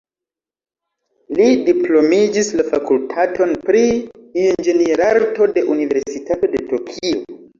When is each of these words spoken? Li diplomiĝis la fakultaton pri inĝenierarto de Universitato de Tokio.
Li 1.39 1.49
diplomiĝis 1.67 2.49
la 2.61 2.65
fakultaton 2.71 3.53
pri 3.69 3.83
inĝenierarto 4.45 5.49
de 5.59 5.67
Universitato 5.75 6.53
de 6.57 6.65
Tokio. 6.73 7.23